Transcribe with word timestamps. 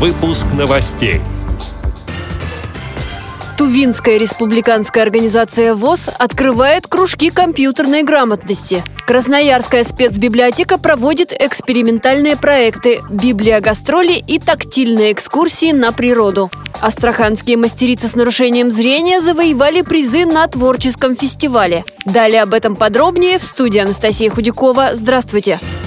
Выпуск 0.00 0.46
новостей. 0.56 1.20
Тувинская 3.58 4.16
республиканская 4.16 5.02
организация 5.02 5.74
ВОЗ 5.74 6.08
открывает 6.18 6.86
кружки 6.86 7.28
компьютерной 7.28 8.02
грамотности. 8.02 8.82
Красноярская 9.06 9.84
спецбиблиотека 9.84 10.78
проводит 10.78 11.34
экспериментальные 11.38 12.38
проекты, 12.38 13.02
библиогастроли 13.10 14.14
и 14.26 14.38
тактильные 14.38 15.12
экскурсии 15.12 15.72
на 15.72 15.92
природу. 15.92 16.50
Астраханские 16.80 17.58
мастерицы 17.58 18.08
с 18.08 18.14
нарушением 18.16 18.70
зрения 18.70 19.20
завоевали 19.20 19.82
призы 19.82 20.24
на 20.24 20.46
творческом 20.46 21.14
фестивале. 21.14 21.84
Далее 22.06 22.40
об 22.40 22.54
этом 22.54 22.74
подробнее 22.74 23.38
в 23.38 23.44
студии 23.44 23.80
Анастасия 23.80 24.30
Худякова. 24.30 24.92
Здравствуйте! 24.94 25.58
Здравствуйте! 25.60 25.79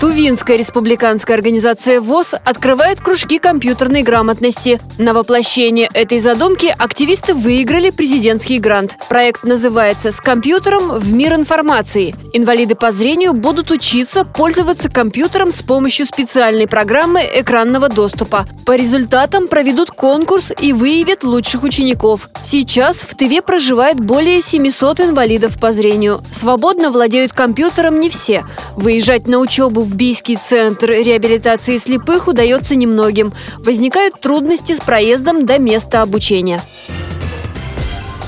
Тувинская 0.00 0.56
республиканская 0.56 1.36
организация 1.36 2.00
ВОЗ 2.00 2.34
открывает 2.42 3.02
кружки 3.02 3.38
компьютерной 3.38 4.02
грамотности. 4.02 4.80
На 4.96 5.12
воплощение 5.12 5.90
этой 5.92 6.20
задумки 6.20 6.74
активисты 6.78 7.34
выиграли 7.34 7.90
президентский 7.90 8.58
грант. 8.58 8.96
Проект 9.10 9.44
называется 9.44 10.10
«С 10.10 10.22
компьютером 10.22 10.98
в 10.98 11.12
мир 11.12 11.34
информации». 11.34 12.14
Инвалиды 12.32 12.76
по 12.76 12.92
зрению 12.92 13.34
будут 13.34 13.70
учиться 13.70 14.24
пользоваться 14.24 14.88
компьютером 14.88 15.52
с 15.52 15.62
помощью 15.62 16.06
специальной 16.06 16.66
программы 16.66 17.20
экранного 17.34 17.90
доступа. 17.90 18.46
По 18.64 18.76
результатам 18.76 19.48
проведут 19.48 19.90
конкурс 19.90 20.50
и 20.58 20.72
выявят 20.72 21.24
лучших 21.24 21.62
учеников. 21.62 22.30
Сейчас 22.42 22.98
в 22.98 23.14
Тыве 23.14 23.42
проживает 23.42 24.00
более 24.00 24.40
700 24.40 25.00
инвалидов 25.00 25.60
по 25.60 25.72
зрению. 25.72 26.22
Свободно 26.32 26.90
владеют 26.90 27.34
компьютером 27.34 28.00
не 28.00 28.08
все. 28.08 28.46
Выезжать 28.76 29.26
на 29.26 29.38
учебу 29.38 29.82
в 29.82 29.89
Бийский 29.94 30.36
центр 30.36 30.90
реабилитации 30.90 31.76
слепых 31.76 32.28
удается 32.28 32.76
немногим. 32.76 33.32
Возникают 33.58 34.20
трудности 34.20 34.74
с 34.74 34.80
проездом 34.80 35.46
до 35.46 35.58
места 35.58 36.02
обучения. 36.02 36.62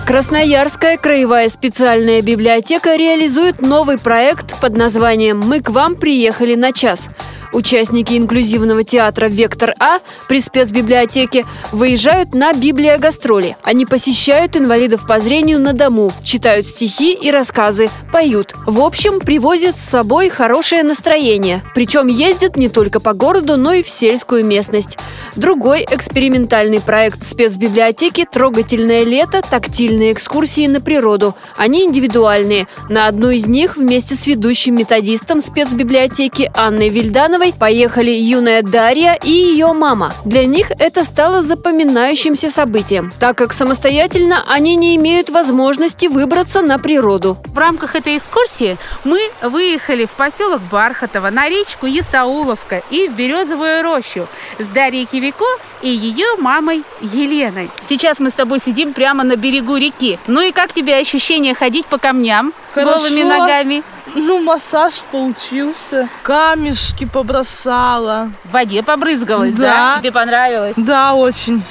Красноярская 0.07 0.97
краевая 0.97 1.49
специальная 1.49 2.23
библиотека 2.23 2.97
реализует 2.97 3.63
новый 3.63 3.99
проект 3.99 4.61
под 4.61 4.77
названием 4.77 5.39
«Мы 5.39 5.61
к 5.61 5.71
вам 5.71 5.95
приехали 5.95 6.55
на 6.55 6.73
час». 6.73 7.09
Участники 7.53 8.15
инклюзивного 8.15 8.83
театра 8.83 9.27
«Вектор 9.27 9.75
А» 9.79 9.99
при 10.27 10.41
спецбиблиотеке 10.41 11.45
выезжают 11.71 12.35
на 12.35 12.55
библиогастроли. 12.55 13.57
Они 13.63 13.85
посещают 13.85 14.57
инвалидов 14.57 15.07
по 15.07 15.21
зрению 15.21 15.61
на 15.61 15.75
дому, 15.75 16.13
читают 16.25 16.67
стихи 16.67 17.13
и 17.13 17.31
рассказы, 17.31 17.91
поют. 18.11 18.55
В 18.67 18.81
общем, 18.81 19.21
привозят 19.21 19.77
с 19.77 19.83
собой 19.83 20.31
хорошее 20.31 20.83
настроение. 20.83 21.63
Причем 21.75 22.07
ездят 22.07 22.57
не 22.57 22.71
только 22.71 23.01
по 23.01 23.13
городу, 23.13 23.59
но 23.59 23.75
и 23.75 23.83
в 23.83 23.89
сельскую 23.89 24.45
местность. 24.45 24.97
Другой 25.37 25.87
экспериментальный 25.91 26.81
проект 26.81 27.23
спецбиблиотеки 27.23 28.27
«Трогательное 28.31 29.05
лето. 29.05 29.43
Тактильные 29.43 30.13
экскурсии 30.13 30.67
на 30.67 30.81
природу». 30.81 31.35
Они 31.57 31.85
индивидуальные. 31.85 32.67
На 32.89 33.09
одну 33.09 33.29
из 33.31 33.47
них 33.47 33.77
вместе 33.77 34.15
с 34.15 34.27
ведущим 34.27 34.77
методистом 34.77 35.43
спецбиблиотеки 35.43 36.51
Анной 36.55 36.89
Вильдановой 36.89 37.42
Романовой 37.43 37.59
поехали 37.59 38.11
юная 38.11 38.63
Дарья 38.63 39.19
и 39.21 39.31
ее 39.31 39.73
мама. 39.73 40.15
Для 40.25 40.47
них 40.47 40.71
это 40.71 41.03
стало 41.03 41.43
запоминающимся 41.43 42.51
событием, 42.51 43.13
так 43.19 43.37
как 43.37 43.53
самостоятельно 43.53 44.45
они 44.47 44.77
не 44.77 44.95
имеют 44.95 45.29
возможности 45.29 46.07
выбраться 46.07 46.63
на 46.63 46.79
природу. 46.79 47.37
В 47.47 47.59
рамках 47.59 47.97
этой 47.97 48.17
экскурсии 48.17 48.77
мы 49.03 49.19
выехали 49.43 50.05
в 50.05 50.13
поселок 50.13 50.61
Бархатово, 50.71 51.31
на 51.31 51.49
речку 51.49 51.87
Исауловка 51.89 52.83
и 52.91 53.09
в 53.09 53.15
Березовую 53.17 53.83
рощу 53.83 54.29
с 54.61 54.67
Дарьей 54.67 55.07
Кивико 55.07 55.45
и 55.83 55.89
ее 55.89 56.37
мамой 56.39 56.85
Еленой. 57.01 57.71
Сейчас 57.83 58.21
мы 58.21 58.31
с 58.31 58.35
тобой 58.35 58.61
сидим 58.61 58.93
прямо 58.93 59.25
на 59.25 59.35
берегу 59.35 59.77
реки. 59.77 60.21
Ну 60.29 60.41
и 60.43 60.53
как 60.53 60.73
тебе 60.73 60.97
ощущение 60.97 61.55
ходить 61.55 61.87
по 61.87 61.99
камням 61.99 62.53
Хорошо. 62.73 62.99
голыми 62.99 63.23
ногами? 63.25 63.83
Ну, 64.15 64.43
массаж 64.43 65.03
получился. 65.11 66.09
Камешки 66.23 67.05
побросала. 67.07 68.31
В 68.45 68.53
воде 68.53 68.83
побрызгалась, 68.83 69.55
да? 69.55 69.95
да? 69.95 70.01
Тебе 70.01 70.13
понравилось? 70.13 70.75
Да, 70.77 71.15
очень. 71.15 71.63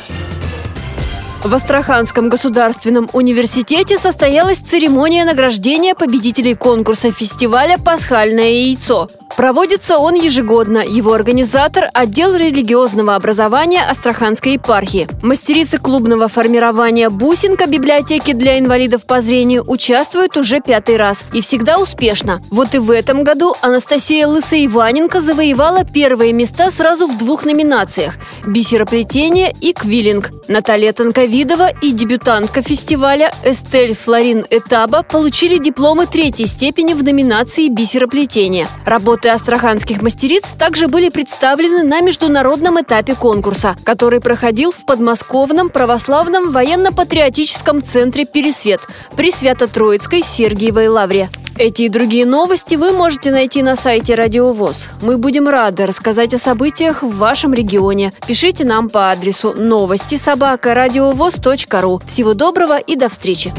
В 1.43 1.53
Астраханском 1.55 2.29
государственном 2.29 3.09
университете 3.13 3.97
состоялась 3.97 4.59
церемония 4.59 5.25
награждения 5.25 5.95
победителей 5.95 6.53
конкурса 6.53 7.11
фестиваля 7.11 7.77
«Пасхальное 7.79 8.51
яйцо». 8.51 9.09
Проводится 9.37 9.97
он 9.97 10.15
ежегодно. 10.15 10.79
Его 10.79 11.13
организатор– 11.13 11.89
отдел 11.93 12.35
религиозного 12.35 13.15
образования 13.15 13.81
Астраханской 13.81 14.53
епархии. 14.53 15.07
Мастерицы 15.23 15.77
клубного 15.77 16.27
формирования 16.27 17.09
«Бусинка» 17.09 17.65
библиотеки 17.65 18.33
для 18.33 18.59
инвалидов 18.59 19.05
по 19.05 19.21
зрению 19.21 19.63
участвуют 19.67 20.37
уже 20.37 20.59
пятый 20.59 20.97
раз. 20.97 21.23
И 21.33 21.41
всегда 21.41 21.79
успешно. 21.79 22.41
Вот 22.51 22.75
и 22.75 22.77
в 22.77 22.91
этом 22.91 23.23
году 23.23 23.55
Анастасия 23.61 24.27
Лысоиваненко 24.27 25.21
завоевала 25.21 25.83
первые 25.83 26.33
места 26.33 26.69
сразу 26.69 27.07
в 27.07 27.17
двух 27.17 27.45
номинациях– 27.45 28.15
бисероплетение 28.45 29.53
и 29.59 29.73
квиллинг. 29.73 30.31
Наталья 30.47 30.93
Танковидова 30.93 31.69
и 31.81 31.91
дебютантка 31.91 32.61
фестиваля 32.61 33.33
Эстель 33.43 33.95
Флорин 33.95 34.45
Этаба 34.49 35.03
получили 35.03 35.57
дипломы 35.57 36.05
третьей 36.05 36.47
степени 36.47 36.93
в 36.93 37.03
номинации 37.03 37.69
бисероплетение. 37.69 38.67
Работы 38.85 39.29
астраханских 39.33 40.01
мастериц 40.01 40.53
также 40.57 40.87
были 40.87 41.09
представлены 41.09 41.83
на 41.83 42.01
международном 42.01 42.81
этапе 42.81 43.15
конкурса, 43.15 43.75
который 43.83 44.19
проходил 44.19 44.71
в 44.71 44.85
подмосковном 44.85 45.69
православном 45.69 46.51
военно-патриотическом 46.51 47.83
центре 47.83 48.25
«Пересвет» 48.25 48.81
при 49.15 49.31
Свято-Троицкой 49.31 50.23
Сергиевой 50.23 50.87
Лавре. 50.87 51.29
Эти 51.57 51.83
и 51.83 51.89
другие 51.89 52.25
новости 52.25 52.75
вы 52.75 52.91
можете 52.91 53.29
найти 53.31 53.61
на 53.61 53.75
сайте 53.75 54.15
Радио 54.15 54.51
ВОЗ. 54.51 54.89
Мы 55.01 55.17
будем 55.17 55.47
рады 55.47 55.85
рассказать 55.85 56.33
о 56.33 56.39
событиях 56.39 57.03
в 57.03 57.15
вашем 57.17 57.53
регионе. 57.53 58.13
Пишите 58.25 58.65
нам 58.65 58.89
по 58.89 59.11
адресу 59.11 59.53
новости 59.53 60.15
собака 60.15 60.73
ру. 60.73 62.01
Всего 62.05 62.33
доброго 62.33 62.79
и 62.79 62.95
до 62.95 63.09
встречи! 63.09 63.53